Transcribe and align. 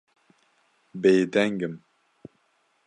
Bêdeng 1.01 1.59
im. 1.65 1.75